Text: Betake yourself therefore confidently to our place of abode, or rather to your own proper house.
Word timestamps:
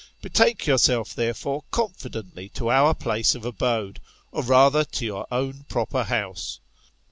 Betake 0.23 0.65
yourself 0.65 1.13
therefore 1.13 1.63
confidently 1.69 2.49
to 2.55 2.71
our 2.71 2.95
place 2.95 3.35
of 3.35 3.45
abode, 3.45 3.99
or 4.31 4.41
rather 4.41 4.83
to 4.83 5.05
your 5.05 5.27
own 5.31 5.63
proper 5.69 6.05
house. 6.05 6.59